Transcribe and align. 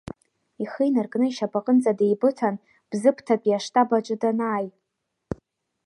Ихы 0.63 0.83
инаркны 0.89 1.25
ишьапаҟынӡа 1.27 1.91
деибыҭан 1.99 2.55
Бзыԥҭатәи 2.89 3.57
аштаб 3.57 3.89
аҿы 3.97 4.15
данааи. 4.21 4.67